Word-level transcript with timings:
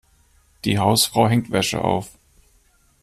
Die 0.65 0.79
Hausfrau 0.79 1.27
hängt 1.27 1.51
Wäsche 1.51 1.83
auf. 1.83 2.17